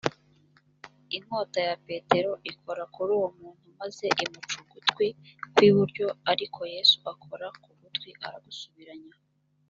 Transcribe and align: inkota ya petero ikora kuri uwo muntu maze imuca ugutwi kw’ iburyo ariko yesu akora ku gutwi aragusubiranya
inkota 1.15 1.59
ya 1.69 1.75
petero 1.87 2.31
ikora 2.51 2.83
kuri 2.93 3.11
uwo 3.17 3.29
muntu 3.39 3.67
maze 3.79 4.05
imuca 4.23 4.55
ugutwi 4.63 5.07
kw’ 5.53 5.59
iburyo 5.69 6.07
ariko 6.31 6.59
yesu 6.75 6.97
akora 7.13 7.47
ku 7.61 7.69
gutwi 7.79 8.09
aragusubiranya 8.27 9.13